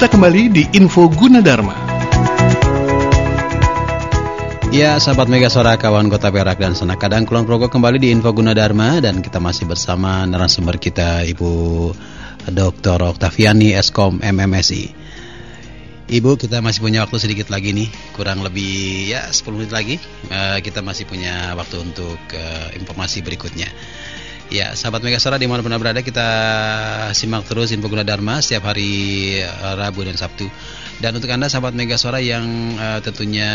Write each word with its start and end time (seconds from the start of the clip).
kita 0.00 0.16
kembali 0.16 0.48
di 0.48 0.64
Info 0.80 1.12
Gunadarma. 1.12 1.76
Ya, 4.72 4.96
sahabat 4.96 5.28
Mega 5.28 5.52
Suara 5.52 5.76
kawan 5.76 6.08
Kota 6.08 6.32
Perak 6.32 6.56
dan 6.56 6.72
Senak 6.72 7.04
Kadang 7.04 7.28
Kulon 7.28 7.44
Progo 7.44 7.68
kembali 7.68 8.00
di 8.00 8.08
Info 8.08 8.32
Gunadarma 8.32 8.96
dan 9.04 9.20
kita 9.20 9.44
masih 9.44 9.68
bersama 9.68 10.24
narasumber 10.24 10.80
kita 10.80 11.28
Ibu 11.28 11.52
Dr. 12.48 13.12
Oktaviani 13.12 13.76
Eskom 13.76 14.24
MMSI. 14.24 14.96
Ibu, 16.08 16.40
kita 16.40 16.64
masih 16.64 16.80
punya 16.80 17.04
waktu 17.04 17.20
sedikit 17.20 17.52
lagi 17.52 17.76
nih, 17.76 17.92
kurang 18.16 18.40
lebih 18.40 19.04
ya 19.04 19.28
10 19.28 19.52
menit 19.52 19.68
lagi. 19.68 20.00
Uh, 20.32 20.64
kita 20.64 20.80
masih 20.80 21.04
punya 21.04 21.52
waktu 21.60 21.76
untuk 21.76 22.16
uh, 22.40 22.72
informasi 22.72 23.20
berikutnya. 23.20 23.68
Ya, 24.50 24.74
sahabat 24.74 25.06
Megasora 25.06 25.38
di 25.38 25.46
mana 25.46 25.62
pun 25.62 25.70
berada 25.78 26.02
kita 26.02 26.26
simak 27.14 27.46
terus 27.46 27.70
info 27.70 27.86
guna 27.86 28.02
Dharma 28.02 28.42
setiap 28.42 28.74
hari 28.74 29.38
uh, 29.38 29.78
Rabu 29.78 30.02
dan 30.02 30.18
Sabtu. 30.18 30.50
Dan 30.98 31.14
untuk 31.14 31.30
Anda 31.30 31.46
sahabat 31.46 31.78
Megasora 31.78 32.18
yang 32.18 32.74
uh, 32.74 32.98
tentunya 32.98 33.46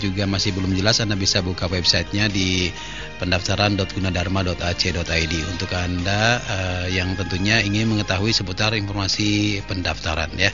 juga 0.00 0.24
masih 0.24 0.56
belum 0.56 0.72
jelas 0.72 1.04
Anda 1.04 1.20
bisa 1.20 1.44
buka 1.44 1.68
websitenya 1.68 2.32
di 2.32 2.72
pendaftaran.gunadharma.ac.id 3.20 5.34
untuk 5.52 5.68
Anda 5.76 6.40
uh, 6.40 6.88
yang 6.88 7.20
tentunya 7.20 7.60
ingin 7.60 7.92
mengetahui 7.92 8.32
seputar 8.32 8.72
informasi 8.72 9.60
pendaftaran 9.68 10.32
ya. 10.40 10.48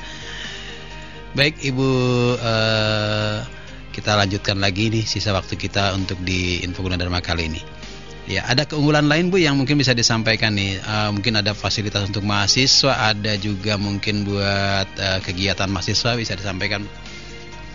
Baik 1.38 1.62
Ibu 1.62 1.90
uh, 2.42 3.38
kita 3.94 4.18
lanjutkan 4.18 4.58
lagi 4.58 4.90
nih 4.90 5.06
sisa 5.06 5.30
waktu 5.30 5.54
kita 5.54 5.94
untuk 5.94 6.18
di 6.26 6.66
info 6.66 6.82
guna 6.82 6.98
Dharma 6.98 7.22
kali 7.22 7.54
ini. 7.54 7.85
Ya, 8.26 8.42
ada 8.42 8.66
keunggulan 8.66 9.06
lain 9.06 9.30
Bu 9.30 9.38
yang 9.38 9.54
mungkin 9.54 9.78
bisa 9.78 9.94
disampaikan 9.94 10.50
nih. 10.58 10.82
Uh, 10.82 11.14
mungkin 11.14 11.38
ada 11.38 11.54
fasilitas 11.54 12.10
untuk 12.10 12.26
mahasiswa, 12.26 13.14
ada 13.14 13.38
juga 13.38 13.78
mungkin 13.78 14.26
buat 14.26 14.88
uh, 14.98 15.18
kegiatan 15.22 15.70
mahasiswa 15.70 16.18
bisa 16.18 16.34
disampaikan. 16.34 16.82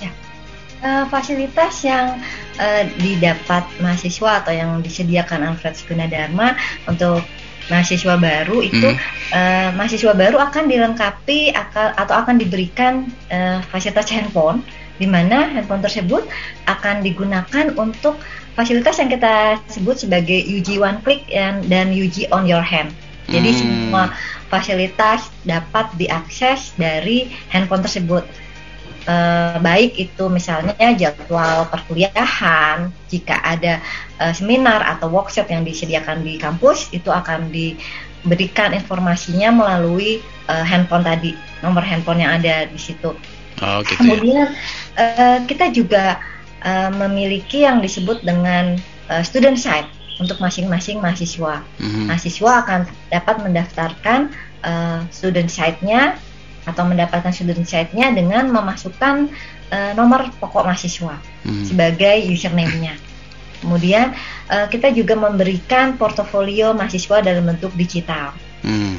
Ya. 0.04 0.12
Uh, 0.84 1.08
fasilitas 1.08 1.88
yang 1.88 2.20
uh, 2.60 2.84
didapat 3.00 3.64
mahasiswa 3.80 4.44
atau 4.44 4.52
yang 4.52 4.84
disediakan 4.84 5.56
Alfred 5.56 5.80
Gunadarma 5.88 6.60
untuk 6.84 7.24
mahasiswa 7.72 8.20
baru 8.20 8.60
itu 8.60 8.90
hmm. 8.92 9.00
uh, 9.32 9.70
mahasiswa 9.80 10.12
baru 10.12 10.36
akan 10.36 10.68
dilengkapi 10.68 11.56
akan, 11.56 11.96
atau 11.96 12.16
akan 12.20 12.36
diberikan 12.36 13.08
uh, 13.32 13.64
fasilitas 13.72 14.12
handphone 14.12 14.60
di 15.00 15.08
mana 15.08 15.48
handphone 15.48 15.80
tersebut 15.80 16.28
akan 16.68 17.00
digunakan 17.02 17.72
untuk 17.80 18.20
fasilitas 18.56 19.00
yang 19.00 19.10
kita 19.12 19.60
sebut 19.72 19.96
sebagai 20.02 20.40
UG 20.44 20.80
One 20.82 21.00
Click 21.02 21.24
dan, 21.32 21.64
dan 21.68 21.92
UG 21.96 22.32
On 22.36 22.44
Your 22.44 22.64
Hand. 22.64 22.92
Jadi 23.32 23.50
hmm. 23.54 23.60
semua 23.60 24.04
fasilitas 24.52 25.32
dapat 25.48 25.88
diakses 25.96 26.76
dari 26.76 27.32
handphone 27.48 27.80
tersebut. 27.80 28.28
E, 29.08 29.16
baik 29.64 29.98
itu 29.98 30.28
misalnya 30.28 30.76
jadwal 30.94 31.66
perkuliahan, 31.72 32.92
jika 33.08 33.40
ada 33.40 33.80
e, 34.20 34.26
seminar 34.36 34.84
atau 34.84 35.08
workshop 35.08 35.48
yang 35.48 35.64
disediakan 35.64 36.22
di 36.22 36.36
kampus 36.36 36.92
itu 36.92 37.08
akan 37.08 37.50
diberikan 37.50 38.76
informasinya 38.76 39.50
melalui 39.56 40.20
e, 40.22 40.54
handphone 40.68 41.08
tadi, 41.08 41.34
nomor 41.64 41.82
handphone 41.82 42.20
yang 42.20 42.36
ada 42.36 42.68
di 42.68 42.78
situ. 42.78 43.16
Oh, 43.64 43.80
gitu 43.88 43.96
ya. 43.96 44.00
Kemudian 44.04 44.48
ya. 44.52 45.00
e, 45.00 45.06
kita 45.48 45.72
juga 45.72 46.20
uh, 46.66 46.90
memiliki 46.94 47.66
yang 47.66 47.82
disebut 47.82 48.22
dengan 48.26 48.78
uh, 49.10 49.24
student 49.26 49.58
site 49.58 49.90
untuk 50.22 50.38
masing-masing 50.38 51.02
mahasiswa. 51.02 51.66
Mm-hmm. 51.82 52.06
Mahasiswa 52.06 52.52
akan 52.62 52.82
dapat 53.10 53.36
mendaftarkan 53.42 54.20
uh, 54.62 55.02
student 55.10 55.50
site-nya 55.50 56.18
atau 56.70 56.86
mendapatkan 56.86 57.34
student 57.34 57.66
site-nya 57.66 58.14
dengan 58.14 58.54
memasukkan 58.54 59.34
uh, 59.74 59.92
nomor 59.98 60.30
pokok 60.38 60.70
mahasiswa 60.70 61.18
mm-hmm. 61.18 61.66
sebagai 61.66 62.18
username-nya. 62.30 62.94
Kemudian 63.62 64.14
uh, 64.50 64.66
kita 64.70 64.90
juga 64.90 65.14
memberikan 65.14 65.98
portofolio 65.98 66.74
mahasiswa 66.74 67.22
dalam 67.22 67.46
bentuk 67.46 67.74
digital. 67.78 68.34
Mm. 68.66 68.98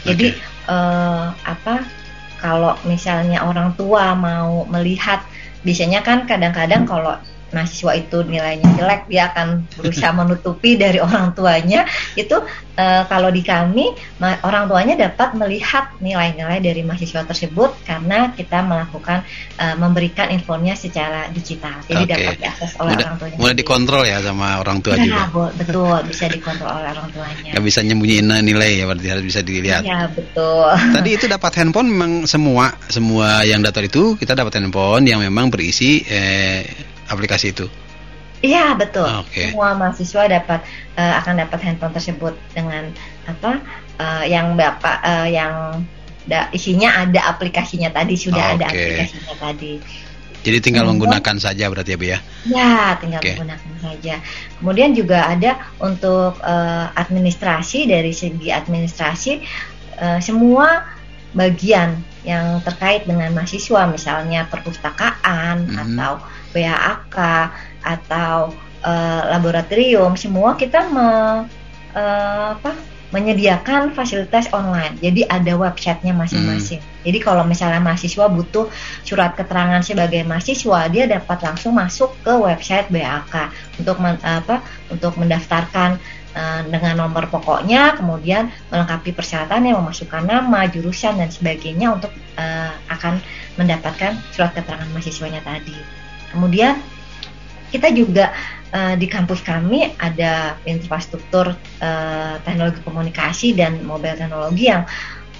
Jadi 0.00 0.32
uh, 0.64 1.32
apa? 1.44 1.84
Kalau 2.40 2.72
misalnya 2.88 3.44
orang 3.44 3.76
tua 3.76 4.16
mau 4.16 4.64
melihat 4.64 5.20
biasanya 5.64 6.00
kan 6.00 6.24
kadang-kadang 6.24 6.88
kalau 6.88 7.16
mahasiswa 7.52 7.92
itu 7.98 8.18
nilainya 8.26 8.68
jelek 8.78 9.10
dia 9.10 9.30
akan 9.30 9.66
berusaha 9.78 10.12
menutupi 10.14 10.78
dari 10.78 10.98
orang 11.02 11.34
tuanya. 11.34 11.86
Itu 12.14 12.42
e, 12.74 12.84
kalau 13.06 13.28
di 13.28 13.42
kami 13.44 13.92
orang 14.20 14.70
tuanya 14.70 14.94
dapat 14.96 15.36
melihat 15.36 15.92
nilai-nilai 16.00 16.58
dari 16.62 16.80
mahasiswa 16.86 17.26
tersebut 17.26 17.76
karena 17.84 18.32
kita 18.32 18.62
melakukan 18.64 19.26
e, 19.58 19.64
memberikan 19.76 20.32
infonya 20.32 20.74
secara 20.74 21.28
digital. 21.30 21.82
Jadi 21.86 22.04
okay. 22.06 22.12
dapat 22.14 22.36
diakses 22.40 22.72
oleh 22.80 22.94
mudah, 22.96 23.06
orang 23.06 23.18
tuanya 23.18 23.36
mulai 23.40 23.54
dikontrol 23.56 24.02
ya 24.06 24.18
sama 24.24 24.48
orang 24.60 24.78
tua 24.80 24.94
ya, 24.96 25.04
juga. 25.04 25.50
betul 25.56 25.96
bisa 26.08 26.24
dikontrol 26.30 26.70
oleh 26.70 26.90
orang 26.94 27.08
tuanya. 27.12 27.50
Nggak 27.56 27.64
bisa 27.64 27.80
nyembunyiin 27.84 28.28
nilai 28.46 28.70
ya 28.80 28.84
berarti 28.88 29.08
harus 29.10 29.24
bisa 29.24 29.40
dilihat. 29.44 29.82
Ya 29.84 30.08
betul. 30.08 30.70
Tadi 30.96 31.10
itu 31.10 31.26
dapat 31.26 31.52
handphone 31.60 31.88
memang 31.90 32.12
semua 32.24 32.72
semua 32.88 33.42
yang 33.44 33.60
daftar 33.60 33.84
itu 33.84 34.14
kita 34.16 34.32
dapat 34.38 34.60
handphone 34.60 35.04
yang 35.04 35.20
memang 35.20 35.52
berisi 35.52 36.02
eh, 36.06 36.64
aplikasi 37.10 37.50
itu? 37.50 37.66
Iya 38.40 38.72
betul. 38.72 39.04
Okay. 39.28 39.52
Semua 39.52 39.76
mahasiswa 39.76 40.24
dapat 40.24 40.64
uh, 40.96 41.14
akan 41.20 41.34
dapat 41.44 41.58
handphone 41.60 41.92
tersebut 41.92 42.34
dengan 42.56 42.88
apa 43.28 43.60
uh, 44.00 44.24
yang 44.24 44.56
bapak 44.56 44.96
uh, 45.04 45.28
yang 45.28 45.84
da, 46.24 46.48
isinya 46.56 47.04
ada 47.04 47.36
aplikasinya 47.36 47.92
tadi 47.92 48.16
sudah 48.16 48.56
okay. 48.56 48.56
ada 48.56 48.64
aplikasinya 48.72 49.34
tadi. 49.36 49.74
Jadi 50.40 50.58
tinggal 50.64 50.88
Kemudian, 50.88 51.20
menggunakan 51.20 51.36
saja 51.36 51.68
berarti 51.68 51.90
ya 51.92 51.98
Bu 52.00 52.06
ya? 52.08 52.18
Ya 52.48 52.96
tinggal 52.96 53.20
okay. 53.20 53.36
menggunakan 53.36 53.72
saja. 53.84 54.14
Kemudian 54.56 54.90
juga 54.96 55.28
ada 55.28 55.60
untuk 55.76 56.40
uh, 56.40 56.86
administrasi 56.96 57.84
dari 57.84 58.16
segi 58.16 58.48
administrasi 58.48 59.44
uh, 60.00 60.16
semua 60.24 60.88
bagian 61.36 62.00
yang 62.24 62.64
terkait 62.64 63.04
dengan 63.04 63.36
mahasiswa 63.36 63.84
misalnya 63.84 64.48
perpustakaan 64.48 65.68
mm 65.68 65.72
-hmm. 65.76 65.82
atau 65.92 66.12
PHAK 66.50 67.16
atau 67.80 68.52
uh, 68.84 69.22
laboratorium 69.30 70.16
semua 70.16 70.56
kita 70.56 70.88
me, 70.90 71.08
uh, 71.96 72.46
apa, 72.56 72.72
menyediakan 73.10 73.90
fasilitas 73.90 74.46
online. 74.54 74.94
Jadi 75.02 75.26
ada 75.26 75.58
websitenya 75.58 76.14
masing-masing. 76.14 76.78
Hmm. 76.78 77.02
Jadi 77.02 77.18
kalau 77.18 77.42
misalnya 77.42 77.82
mahasiswa 77.82 78.30
butuh 78.30 78.70
surat 79.02 79.34
keterangan 79.34 79.82
sebagai 79.82 80.22
mahasiswa, 80.22 80.86
dia 80.86 81.10
dapat 81.10 81.38
langsung 81.42 81.74
masuk 81.74 82.14
ke 82.22 82.30
website 82.30 82.86
BAK 82.86 83.50
untuk 83.82 83.98
men, 83.98 84.14
apa 84.22 84.62
untuk 84.94 85.18
mendaftarkan 85.18 85.98
uh, 86.38 86.62
dengan 86.70 87.02
nomor 87.02 87.26
pokoknya, 87.26 87.98
kemudian 87.98 88.54
melengkapi 88.70 89.10
persyaratannya, 89.10 89.74
memasukkan 89.74 90.22
nama, 90.22 90.70
jurusan 90.70 91.18
dan 91.18 91.34
sebagainya 91.34 91.90
untuk 91.90 92.14
uh, 92.38 92.72
akan 92.94 93.18
mendapatkan 93.58 94.14
surat 94.30 94.54
keterangan 94.54 94.86
mahasiswanya 94.94 95.42
tadi. 95.42 95.74
Kemudian 96.30 96.78
kita 97.70 97.90
juga 97.94 98.34
uh, 98.74 98.94
di 98.98 99.06
kampus 99.06 99.42
kami 99.42 99.94
ada 99.98 100.58
infrastruktur 100.66 101.54
uh, 101.82 102.34
teknologi 102.42 102.80
komunikasi 102.82 103.54
dan 103.54 103.82
mobile 103.86 104.18
teknologi 104.18 104.70
yang 104.70 104.86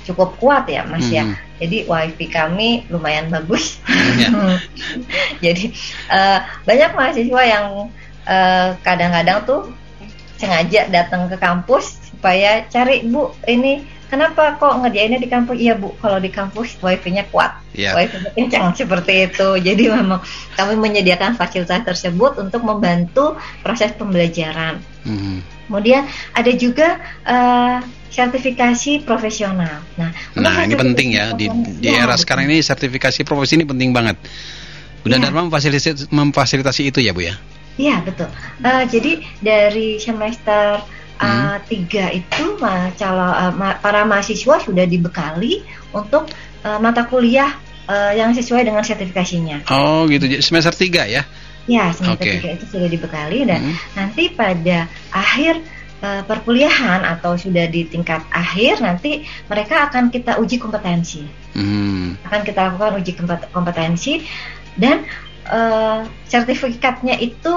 cukup 0.06 0.34
kuat 0.40 0.66
ya 0.66 0.86
Mas 0.86 1.06
hmm. 1.06 1.14
ya. 1.14 1.24
Jadi 1.60 1.78
wifi 1.86 2.26
kami 2.26 2.88
lumayan 2.88 3.28
bagus. 3.28 3.78
Yeah. 4.16 4.58
Jadi 5.44 5.76
uh, 6.08 6.38
banyak 6.64 6.90
mahasiswa 6.96 7.42
yang 7.44 7.66
kadang-kadang 8.86 9.42
uh, 9.42 9.46
tuh 9.48 9.60
sengaja 10.38 10.86
datang 10.88 11.28
ke 11.28 11.36
kampus 11.36 12.00
supaya 12.08 12.64
cari 12.72 13.04
Bu 13.04 13.32
ini 13.44 13.84
kenapa 14.10 14.59
kok 14.59 14.83
ngerjainnya 14.83 15.22
di 15.22 15.30
kampus? 15.30 15.57
Iya 15.57 15.78
bu, 15.78 15.95
kalau 16.03 16.18
di 16.18 16.28
kampus 16.28 16.77
wifi-nya 16.83 17.30
kuat, 17.30 17.54
yeah. 17.72 17.95
wifi-nya 17.95 18.34
kencang 18.34 18.74
seperti 18.83 19.30
itu. 19.30 19.48
Jadi 19.62 19.89
memang 19.89 20.21
kami 20.59 20.74
menyediakan 20.74 21.39
fasilitas 21.39 21.86
tersebut 21.86 22.42
untuk 22.42 22.66
membantu 22.66 23.39
proses 23.62 23.95
pembelajaran. 23.95 24.83
Mm-hmm. 25.07 25.36
Kemudian 25.71 26.03
ada 26.34 26.53
juga 26.59 26.98
uh, 27.22 27.78
sertifikasi 28.10 29.07
profesional. 29.07 29.86
Nah, 29.95 30.10
nah 30.34 30.66
ini 30.66 30.74
penting 30.74 31.15
ya 31.15 31.30
di, 31.30 31.47
di 31.78 31.89
era 31.89 32.18
betul. 32.18 32.27
sekarang 32.27 32.45
ini 32.51 32.59
sertifikasi 32.59 33.22
profesi 33.22 33.54
ini 33.54 33.65
penting 33.65 33.95
banget. 33.95 34.18
Bunda 35.01 35.16
ya. 35.16 35.30
Dharma 35.30 35.48
memfasilitasi, 35.48 36.10
memfasilitasi 36.13 36.83
itu 36.91 36.98
ya 37.01 37.15
bu 37.15 37.24
ya? 37.24 37.39
Iya 37.80 38.03
betul. 38.04 38.28
Uh, 38.60 38.84
jadi 38.84 39.24
dari 39.41 39.97
semester 39.97 40.84
uh, 41.20 41.56
tiga 41.68 42.08
itu 42.10 42.56
ma 42.56 42.88
calo, 42.96 43.28
uh, 43.28 43.52
ma 43.52 43.76
para 43.76 44.08
mahasiswa 44.08 44.64
sudah 44.64 44.84
dibekali 44.88 45.62
untuk 45.92 46.26
uh, 46.64 46.78
mata 46.80 47.04
kuliah 47.04 47.52
uh, 47.86 48.12
yang 48.16 48.32
sesuai 48.32 48.64
dengan 48.64 48.82
sertifikasinya. 48.82 49.68
Oh 49.68 50.08
gitu, 50.08 50.26
semester 50.40 50.72
tiga 50.72 51.04
ya? 51.04 51.22
Ya 51.68 51.92
semester 51.92 52.24
okay. 52.24 52.40
tiga 52.40 52.50
itu 52.56 52.64
sudah 52.72 52.88
dibekali 52.88 53.44
dan 53.44 53.60
hmm. 53.60 53.76
nanti 53.94 54.32
pada 54.32 54.88
akhir 55.12 55.60
uh, 56.00 56.22
perkuliahan 56.24 57.04
atau 57.04 57.36
sudah 57.36 57.68
di 57.68 57.86
tingkat 57.86 58.24
akhir 58.32 58.80
nanti 58.80 59.28
mereka 59.46 59.86
akan 59.88 60.08
kita 60.08 60.40
uji 60.40 60.56
kompetensi 60.56 61.22
hmm. 61.54 62.24
akan 62.26 62.40
kita 62.42 62.60
lakukan 62.72 62.98
uji 63.00 63.12
kompetensi 63.52 64.24
dan 64.80 65.04
uh, 65.46 66.08
sertifikatnya 66.26 67.20
itu 67.20 67.52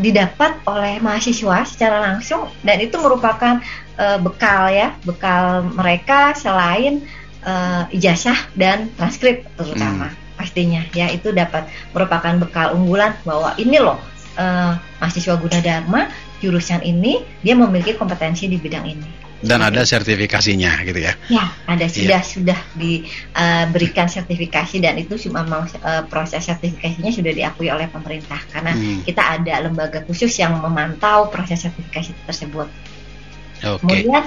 didapat 0.00 0.58
oleh 0.64 0.98
mahasiswa 0.98 1.62
secara 1.68 2.00
langsung 2.00 2.48
dan 2.64 2.80
itu 2.80 2.96
merupakan 2.96 3.60
uh, 4.00 4.18
bekal 4.18 4.72
ya 4.72 4.96
bekal 5.04 5.68
mereka 5.70 6.32
selain 6.34 7.04
uh, 7.44 7.84
ijazah 7.92 8.36
dan 8.56 8.88
transkrip 8.96 9.44
terutama 9.60 10.10
hmm. 10.10 10.40
pastinya 10.40 10.82
ya 10.96 11.12
itu 11.12 11.30
dapat 11.30 11.68
merupakan 11.92 12.34
bekal 12.40 12.72
unggulan 12.74 13.12
bahwa 13.22 13.52
ini 13.60 13.76
loh 13.76 14.00
uh, 14.40 14.72
mahasiswa 14.98 15.36
Gunadarma 15.36 16.08
jurusan 16.40 16.80
ini 16.80 17.20
dia 17.44 17.52
memiliki 17.52 17.94
kompetensi 17.94 18.48
di 18.48 18.56
bidang 18.56 18.88
ini. 18.88 19.19
Dan 19.40 19.64
ada 19.64 19.88
sertifikasinya 19.88 20.84
gitu 20.84 21.00
ya? 21.00 21.16
Ya, 21.32 21.48
ada 21.64 21.88
sudah 21.88 22.20
ya. 22.20 22.24
sudah 22.24 22.60
diberikan 22.76 24.04
uh, 24.04 24.12
sertifikasi 24.12 24.76
dan 24.84 25.00
itu 25.00 25.16
memang 25.32 25.64
uh, 25.80 26.04
proses 26.12 26.44
sertifikasinya 26.44 27.08
sudah 27.08 27.32
diakui 27.32 27.72
oleh 27.72 27.88
pemerintah 27.88 28.36
karena 28.52 28.76
hmm. 28.76 29.08
kita 29.08 29.40
ada 29.40 29.64
lembaga 29.64 30.04
khusus 30.04 30.36
yang 30.36 30.60
memantau 30.60 31.32
proses 31.32 31.64
sertifikasi 31.64 32.12
tersebut. 32.28 32.68
Okay. 33.64 33.80
Kemudian 33.80 34.24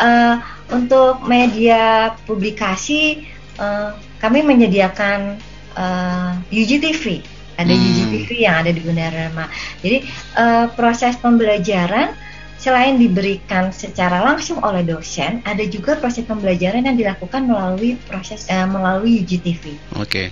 uh, 0.00 0.34
untuk 0.72 1.20
media 1.28 2.16
publikasi 2.24 3.28
uh, 3.60 3.92
kami 4.24 4.40
menyediakan 4.40 5.36
uh, 5.76 6.32
UGTV 6.48 7.36
ada 7.56 7.72
hmm. 7.72 7.84
UGTV 7.88 8.30
yang 8.36 8.60
ada 8.60 8.70
di 8.70 8.80
Gunadarma. 8.84 9.48
Jadi 9.80 10.04
uh, 10.36 10.68
proses 10.76 11.16
pembelajaran 11.16 12.12
selain 12.56 12.96
diberikan 12.96 13.70
secara 13.70 14.24
langsung 14.24 14.58
oleh 14.64 14.82
dosen, 14.82 15.44
ada 15.44 15.62
juga 15.68 16.00
proses 16.00 16.24
pembelajaran 16.24 16.84
yang 16.88 16.96
dilakukan 16.96 17.44
melalui 17.44 18.00
proses 18.08 18.48
uh, 18.48 18.64
melalui 18.64 19.22
UGTV. 19.22 19.94
Oke. 20.00 20.02
Okay. 20.02 20.28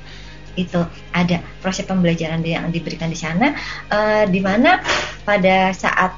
Itu 0.54 0.86
ada 1.10 1.42
proses 1.60 1.84
pembelajaran 1.84 2.40
yang 2.46 2.70
diberikan 2.70 3.10
di 3.10 3.18
sana, 3.18 3.52
uh, 3.90 4.24
di 4.24 4.40
mana 4.40 4.80
pada 5.26 5.74
saat 5.74 6.16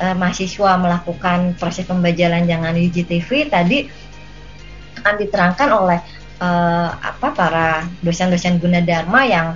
uh, 0.00 0.14
mahasiswa 0.16 0.78
melakukan 0.80 1.58
proses 1.60 1.84
pembelajaran 1.84 2.48
dengan 2.48 2.72
UGTV 2.72 3.52
tadi 3.52 3.90
akan 5.02 5.14
diterangkan 5.18 5.68
oleh 5.74 5.98
uh, 6.38 6.88
apa 6.94 7.28
para 7.34 7.66
dosen-dosen 8.00 8.62
Gunadarma 8.62 9.26
yang 9.26 9.48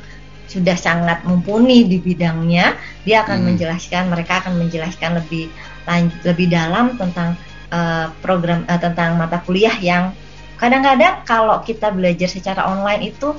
sudah 0.46 0.78
sangat 0.78 1.26
mumpuni 1.26 1.90
di 1.90 1.98
bidangnya, 1.98 2.78
dia 3.02 3.26
akan 3.26 3.42
hmm. 3.42 3.46
menjelaskan, 3.50 4.02
mereka 4.06 4.42
akan 4.46 4.62
menjelaskan 4.62 5.18
lebih 5.18 5.50
lanjut, 5.86 6.20
lebih 6.26 6.46
dalam 6.50 6.98
tentang 6.98 7.38
uh, 7.70 8.10
program 8.20 8.66
uh, 8.66 8.78
tentang 8.78 9.16
mata 9.16 9.40
kuliah 9.42 9.74
yang 9.78 10.12
kadang-kadang 10.56 11.22
kalau 11.24 11.60
kita 11.62 11.92
belajar 11.92 12.28
secara 12.28 12.66
online 12.66 13.12
itu 13.12 13.32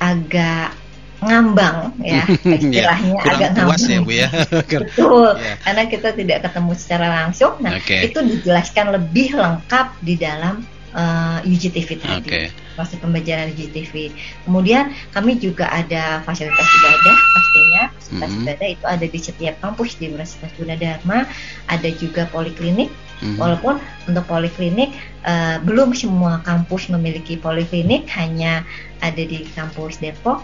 agak 0.00 0.74
ngambang 1.20 1.92
ya 2.00 2.24
istilahnya 2.58 3.20
ya, 3.20 3.32
agak 3.36 3.50
ngambang 3.52 3.82
ya 3.84 3.98
bu 4.00 4.12
ya 4.12 4.28
betul 4.80 5.36
ya. 5.36 5.54
karena 5.60 5.82
kita 5.86 6.08
tidak 6.16 6.38
ketemu 6.48 6.72
secara 6.72 7.06
langsung 7.22 7.52
nah 7.60 7.76
okay. 7.76 8.08
itu 8.08 8.18
dijelaskan 8.24 8.96
lebih 8.96 9.36
lengkap 9.36 9.86
di 10.00 10.14
dalam 10.16 10.64
uh, 10.94 11.38
UGTV 11.46 11.88
tadi. 12.00 12.20
Okay. 12.26 12.46
Proses 12.74 12.98
pembelajaran 12.98 13.52
UGTV. 13.54 14.14
Kemudian 14.46 14.94
kami 15.14 15.38
juga 15.38 15.68
ada 15.70 16.22
fasilitas 16.24 16.66
ibadah 16.66 17.16
pastinya. 17.36 17.82
Fasilitas 17.94 18.30
mm 18.30 18.34
-hmm. 18.34 18.44
ibadah 18.46 18.68
itu 18.68 18.84
ada 18.86 19.06
di 19.06 19.20
setiap 19.20 19.54
kampus 19.62 19.98
di 19.98 20.10
Universitas 20.10 20.50
Gunadarma. 20.56 21.28
Ada 21.68 21.88
juga 21.98 22.26
poliklinik. 22.30 22.90
Mm 22.90 23.36
-hmm. 23.36 23.36
Walaupun 23.36 23.74
untuk 24.08 24.24
poliklinik 24.26 24.90
uh, 25.28 25.60
belum 25.62 25.92
semua 25.92 26.40
kampus 26.42 26.88
memiliki 26.88 27.36
poliklinik, 27.36 28.08
hanya 28.16 28.64
ada 29.04 29.22
di 29.22 29.44
kampus 29.52 30.00
Depok, 30.00 30.40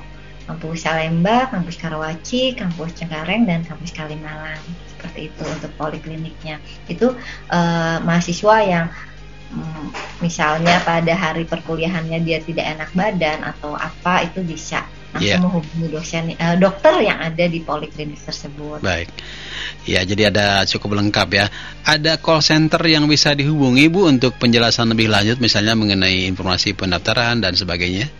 kampus 0.46 0.86
Salemba, 0.86 1.50
kampus 1.50 1.80
Karawaci, 1.80 2.54
kampus 2.54 2.94
Cengkareng, 2.94 3.48
dan 3.48 3.64
kampus 3.64 3.90
Kalimalang. 3.96 4.60
Seperti 4.92 5.32
itu 5.32 5.42
untuk 5.44 5.72
polikliniknya. 5.80 6.60
Itu 6.86 7.16
uh, 7.50 7.96
mahasiswa 8.04 8.56
yang 8.62 8.86
misalnya 10.20 10.82
pada 10.82 11.12
hari 11.14 11.46
perkuliahannya 11.46 12.18
dia 12.24 12.42
tidak 12.42 12.66
enak 12.76 12.90
badan 12.92 13.44
atau 13.46 13.76
apa 13.76 14.26
itu 14.26 14.42
bisa 14.42 14.84
langsung 15.16 15.32
yeah. 15.32 15.40
menghubungi 15.40 15.88
dosen 15.88 16.24
uh, 16.36 16.56
dokter 16.60 16.92
yang 17.00 17.18
ada 17.22 17.44
di 17.48 17.64
poliklinik 17.64 18.20
tersebut. 18.20 18.84
Baik. 18.84 19.08
Ya, 19.88 20.04
jadi 20.04 20.28
ada 20.34 20.66
cukup 20.68 20.98
lengkap 20.98 21.28
ya. 21.32 21.46
Ada 21.86 22.20
call 22.20 22.44
center 22.44 22.82
yang 22.84 23.08
bisa 23.08 23.32
dihubungi 23.32 23.88
Bu 23.88 24.10
untuk 24.10 24.36
penjelasan 24.36 24.92
lebih 24.92 25.08
lanjut 25.08 25.40
misalnya 25.40 25.72
mengenai 25.78 26.28
informasi 26.28 26.76
pendaftaran 26.76 27.40
dan 27.40 27.56
sebagainya. 27.56 28.10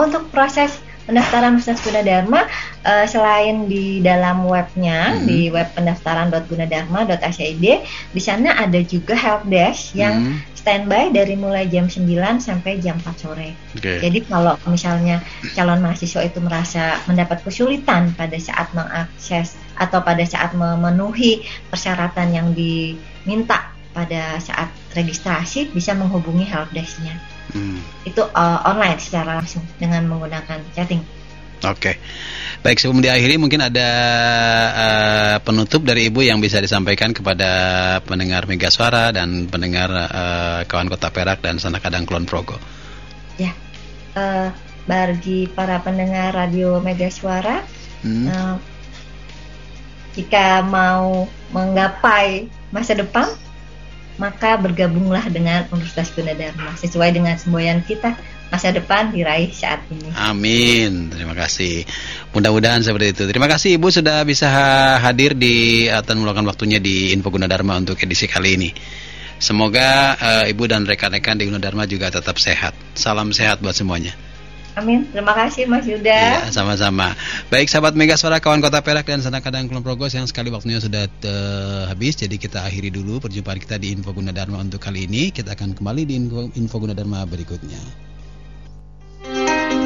Untuk 0.00 0.32
proses 0.32 0.80
pendaftaran 1.10 1.58
Universitas 1.58 1.82
Gunadarma 1.82 2.46
uh, 2.86 3.06
selain 3.10 3.66
di 3.66 3.98
dalam 3.98 4.46
webnya 4.46 5.18
hmm. 5.18 5.26
di 5.26 5.50
web 5.50 5.66
pendaftaran.gunadarma.ac.id 5.74 7.66
di 8.14 8.20
sana 8.22 8.62
ada 8.62 8.78
juga 8.86 9.18
help 9.18 9.50
desk 9.50 9.98
yang 9.98 10.22
hmm. 10.22 10.49
Standby 10.60 11.08
dari 11.08 11.40
mulai 11.40 11.64
jam 11.72 11.88
9 11.88 12.04
sampai 12.38 12.76
jam 12.84 13.00
4 13.00 13.16
sore. 13.16 13.56
Okay. 13.80 14.04
Jadi 14.04 14.28
kalau 14.28 14.60
misalnya 14.68 15.24
calon 15.56 15.80
mahasiswa 15.80 16.20
itu 16.20 16.38
merasa 16.44 17.00
mendapat 17.08 17.40
kesulitan 17.40 18.12
pada 18.12 18.36
saat 18.36 18.68
mengakses 18.76 19.56
atau 19.80 20.04
pada 20.04 20.20
saat 20.28 20.52
memenuhi 20.52 21.48
persyaratan 21.72 22.36
yang 22.36 22.48
diminta 22.52 23.72
pada 23.96 24.36
saat 24.38 24.68
registrasi 24.92 25.72
bisa 25.72 25.96
menghubungi 25.96 26.44
helpdesk-nya. 26.44 27.16
Hmm. 27.50 27.80
Itu 28.06 28.28
uh, 28.30 28.58
online 28.62 29.00
secara 29.02 29.42
langsung 29.42 29.64
dengan 29.80 30.06
menggunakan 30.06 30.62
chatting. 30.76 31.02
Oke, 31.60 31.92
okay. 31.92 31.94
baik 32.64 32.80
sebelum 32.80 33.04
diakhiri 33.04 33.36
mungkin 33.36 33.60
ada 33.60 33.88
uh, 34.72 35.36
penutup 35.44 35.84
dari 35.84 36.08
ibu 36.08 36.24
yang 36.24 36.40
bisa 36.40 36.56
disampaikan 36.56 37.12
kepada 37.12 37.50
pendengar 38.00 38.48
Mega 38.48 38.72
Suara 38.72 39.12
dan 39.12 39.44
pendengar 39.44 39.92
uh, 39.92 40.60
kawan 40.64 40.88
Kota 40.88 41.12
Perak 41.12 41.44
dan 41.44 41.60
Sanak 41.60 41.84
Kadang 41.84 42.08
Kulon 42.08 42.24
Progo. 42.24 42.56
Ya, 43.36 43.52
uh, 44.16 44.48
bagi 44.88 45.52
para 45.52 45.84
pendengar 45.84 46.32
radio 46.32 46.80
Mega 46.80 47.12
Suara, 47.12 47.60
hmm. 48.08 48.24
uh, 48.32 48.56
jika 50.16 50.64
mau 50.64 51.28
menggapai 51.52 52.48
masa 52.72 52.96
depan, 52.96 53.28
maka 54.20 54.60
bergabunglah 54.60 55.24
dengan 55.32 55.64
Universitas 55.72 56.12
Gunadarma 56.12 56.76
sesuai 56.76 57.16
dengan 57.16 57.40
semboyan 57.40 57.80
kita 57.80 58.12
masa 58.52 58.74
depan 58.74 59.14
diraih 59.14 59.48
saat 59.48 59.80
ini. 59.88 60.12
Amin. 60.12 61.08
Terima 61.08 61.32
kasih. 61.32 61.88
Mudah-mudahan 62.36 62.84
seperti 62.84 63.16
itu. 63.16 63.22
Terima 63.24 63.48
kasih 63.48 63.80
Ibu 63.80 63.88
sudah 63.88 64.20
bisa 64.28 64.50
hadir 65.00 65.38
di 65.38 65.88
atau 65.88 66.18
meluangkan 66.18 66.44
waktunya 66.44 66.76
di 66.82 67.16
Info 67.16 67.32
Gunadarma 67.32 67.80
untuk 67.80 67.96
edisi 67.96 68.28
kali 68.28 68.60
ini. 68.60 68.70
Semoga 69.40 70.20
uh, 70.20 70.44
Ibu 70.44 70.68
dan 70.68 70.84
rekan-rekan 70.84 71.40
di 71.40 71.48
Gunadarma 71.48 71.88
juga 71.88 72.12
tetap 72.12 72.36
sehat. 72.36 72.76
Salam 72.92 73.32
sehat 73.32 73.64
buat 73.64 73.72
semuanya. 73.72 74.12
Amin. 74.78 75.06
Terima 75.10 75.34
kasih 75.34 75.66
Mas 75.66 75.82
Yuda. 75.86 76.46
Iya, 76.46 76.54
sama-sama. 76.54 77.18
Baik 77.50 77.66
sahabat 77.66 77.98
Mega 77.98 78.14
Suara 78.14 78.38
kawan 78.38 78.62
Kota 78.62 78.78
Perak 78.84 79.06
dan 79.08 79.18
Sana 79.18 79.42
Kadang 79.42 79.66
Kulon 79.66 79.82
Progos 79.82 80.14
yang 80.14 80.30
sekali 80.30 80.52
waktunya 80.54 80.78
sudah 80.78 81.10
uh, 81.10 81.90
habis. 81.90 82.14
Jadi 82.14 82.38
kita 82.38 82.62
akhiri 82.62 82.94
dulu 82.94 83.18
perjumpaan 83.18 83.58
kita 83.58 83.82
di 83.82 83.90
Info 83.90 84.14
Gunadarma 84.14 84.62
untuk 84.62 84.78
kali 84.78 85.10
ini. 85.10 85.34
Kita 85.34 85.58
akan 85.58 85.74
kembali 85.74 86.02
di 86.06 86.14
Info, 86.14 86.46
Info 86.54 86.76
Gunadarma 86.78 87.26
berikutnya. 87.26 88.10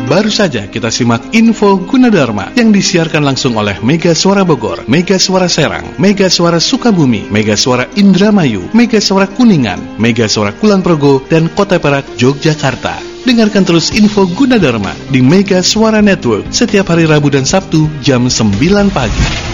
Baru 0.04 0.28
saja 0.28 0.68
kita 0.68 0.92
simak 0.92 1.32
info 1.32 1.80
Gunadarma 1.80 2.52
yang 2.60 2.76
disiarkan 2.76 3.24
langsung 3.24 3.56
oleh 3.56 3.80
Mega 3.80 4.12
Suara 4.12 4.44
Bogor, 4.44 4.84
Mega 4.84 5.16
Suara 5.16 5.48
Serang, 5.48 5.96
Mega 5.96 6.28
Suara 6.28 6.60
Sukabumi, 6.60 7.24
Mega 7.32 7.56
Suara 7.56 7.88
Indramayu, 7.96 8.68
Mega 8.76 9.00
Suara 9.00 9.24
Kuningan, 9.24 9.96
Mega 9.96 10.28
Suara 10.28 10.52
Kulon 10.52 10.84
Progo, 10.84 11.24
dan 11.32 11.48
Kota 11.48 11.80
Perak, 11.80 12.04
Yogyakarta. 12.20 13.13
Dengarkan 13.24 13.64
terus 13.64 13.88
info 13.96 14.28
Gunadarma 14.28 14.92
di 15.08 15.24
Mega 15.24 15.64
Suara 15.64 16.04
Network 16.04 16.52
setiap 16.52 16.92
hari 16.92 17.08
Rabu 17.08 17.32
dan 17.32 17.48
Sabtu 17.48 17.88
jam 18.04 18.28
9 18.28 18.60
pagi. 18.92 19.53